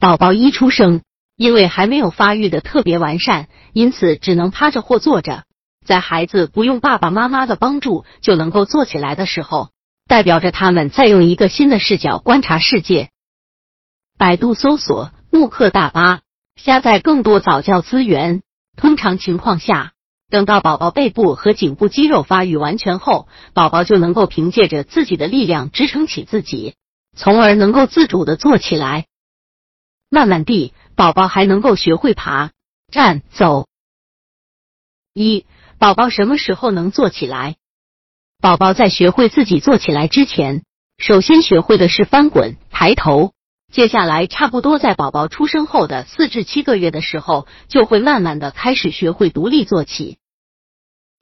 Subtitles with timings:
[0.00, 1.02] 宝宝一出生，
[1.36, 5.44] 因为还没有发育的特别完善，因此只能趴着或坐着。
[5.84, 9.68] 在孩子不用爸爸妈妈的帮助就能够坐起来的时候，
[10.08, 13.10] 代表着他们在用一个新的视角观察世界。
[14.16, 16.20] 百度搜索慕课大巴，
[16.56, 18.40] 下载更多早教资源。
[18.78, 19.92] 通常情况下，
[20.30, 26.74] 等到宝宝背部和颈部肌肉发育完全后，宝宝就能够凭借着自己的力量支撑起自己，
[27.14, 29.04] 从而能够自主的坐起来。
[30.10, 32.50] 慢慢地，宝宝还能够学会爬、
[32.90, 33.68] 站、走。
[35.14, 35.46] 一，
[35.78, 37.54] 宝宝什么时候能坐起来？
[38.42, 40.64] 宝宝在学会自己坐起来之前，
[40.98, 43.34] 首先学会的是翻滚、抬头。
[43.72, 50.18] 接下来，差不多在宝宝出生后的四至七个月的时候，就会慢慢的开始学会独立坐起。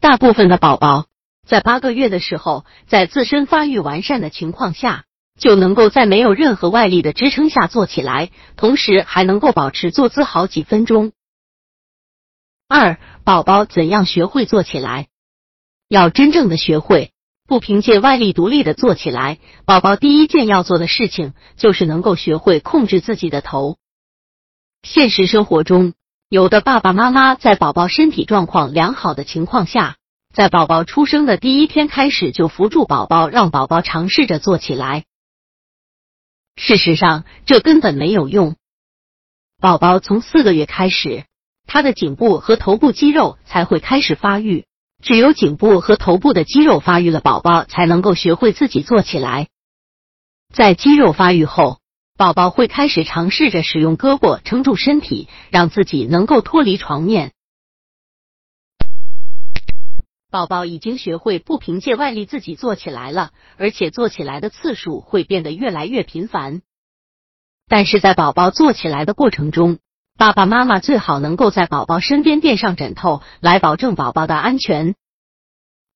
[0.00, 1.08] 大部分的宝宝
[1.46, 5.04] 在八个月的时候，在自身发育完善的情况下。
[5.38, 11.12] 就能够在没有任何外力的支撑下坐起来，同时还能够保持坐姿好几分钟。
[12.68, 15.06] 二、宝宝怎样学会坐起来？
[15.88, 17.12] 要真正的学会
[17.46, 23.78] 不凭借外力独立的坐起来，宝宝第一件要做的事情就是能够学会控制自己的头。
[24.82, 25.94] 现实生活中，
[26.28, 29.96] 有的爸爸妈妈在宝宝身体状况良好的情况下，
[30.34, 35.04] 在宝宝出生的第一天开始就扶住宝宝，让宝宝尝试着坐起来。
[36.58, 38.56] 事实上，这根本没有用。
[39.60, 41.24] 宝宝从四个月开始，
[41.68, 44.66] 他的颈部和头部肌肉才会开始发育。
[45.00, 49.46] 只有颈部和头部的肌肉发育了，宝宝才能够学会自己坐起来。
[50.52, 51.78] 在肌肉发育后，
[52.16, 57.30] 宝宝会开始尝试着使用胳膊撑住身体，让自己能够脱离床面。
[60.30, 66.60] 宝宝已经学会不凭借外力自己坐起来了，而且坐起来的次数会变得越来越频繁。
[67.66, 69.78] 但是在宝宝坐起来的过程中，
[70.18, 74.94] 爸爸妈妈最好能够在宝宝身边垫上枕头，来保证宝宝的安全。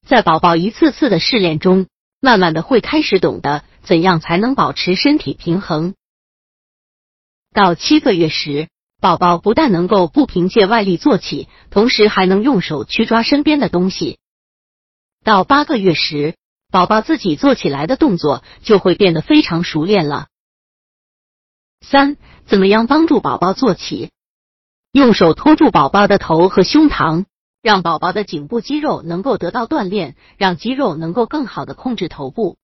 [0.06, 1.87] 在宝宝一次次的试炼中，
[2.19, 5.94] 慢慢的会开始懂得怎样才能保持身体平衡。
[7.53, 8.69] 到七个月时。
[9.03, 14.21] 宝宝不但能够不凭借外力坐起，同时还能用手去抓身边的东西。
[15.25, 16.37] 到八个月时，
[16.71, 20.27] 宝宝自己坐起来的动作就会变得非常熟练了。
[21.81, 22.16] 三、
[22.47, 24.10] 怎么样帮助宝宝坐起？
[24.93, 27.25] 用手托住宝宝的头和胸膛，
[27.62, 32.56] 让宝宝的颈部肌肉能够得到锻炼，让肌肉能够更好的控制头部。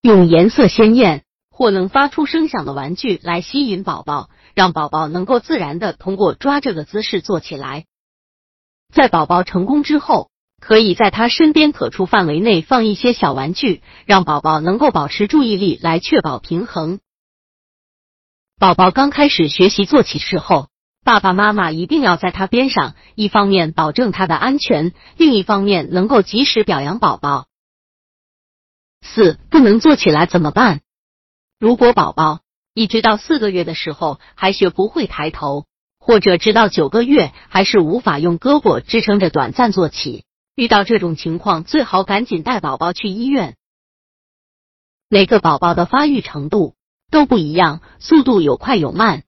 [0.00, 4.30] 用颜色鲜艳或能发出声响的玩具来吸引宝宝。
[4.54, 7.86] 让宝宝能够自然的通过抓这个姿势坐起来。
[8.92, 10.30] 在宝宝成功之后，
[10.66, 17.00] 可以在他身边可触范围内放一些小玩具，让宝宝能够保持注意力，来确保平衡。
[18.58, 20.70] 宝宝刚开始学习坐起时候，
[21.04, 27.46] 爸爸妈妈一定要在他边上，一方面保证他的安全，另一方面能够及时表扬宝宝。
[29.02, 30.80] 四不能坐起来怎么办？
[31.60, 32.40] 如果宝宝。
[32.72, 35.66] 一直到四个月的时候还学不会抬头，
[35.98, 40.24] 或者直到九个月还是无法用胳膊支撑着短暂坐起。
[40.54, 43.56] 遇到这种情况，最好赶紧带宝宝去医院。
[45.08, 46.74] 每个宝宝的发育程度
[47.10, 49.24] 都不一样，速度有快有慢，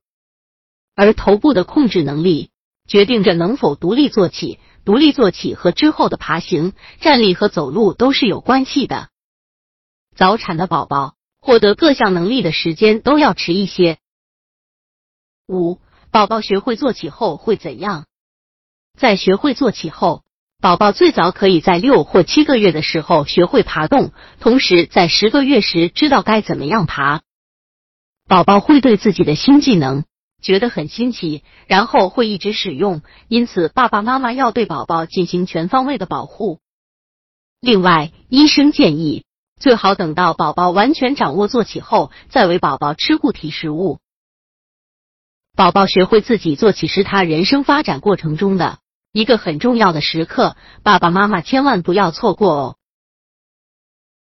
[0.94, 2.50] 而头部的控制能力
[2.86, 4.58] 决定着能否独立坐起。
[4.84, 9.08] 独立坐起和之后的爬行、站立和走路都是有关系的。
[10.14, 11.16] 早产的宝宝。
[11.38, 13.98] 获得各项能力的时间都要迟一些。
[15.46, 15.78] 五、
[16.10, 18.06] 宝宝学会坐起后会怎样？
[18.98, 20.24] 在学会坐起后，
[20.60, 27.22] 宝宝最早可以在六或七个月的时候学会爬动，同时在十个月时知道该怎么样爬。
[28.26, 30.04] 宝宝会对自己的新技能
[30.42, 36.58] 觉得很新奇，然后会一直使用，因此爸爸妈妈要对宝宝进行全方位的保护。
[37.60, 39.24] 另外，医生建议。
[39.58, 44.00] 最好等到宝宝完全掌握坐起后，再为宝宝吃固体食物。
[45.56, 48.80] 宝宝学会自己坐起是他人生发展过程中的
[49.16, 52.76] 一个很重要的时刻，爸爸妈妈千万不要错过哦。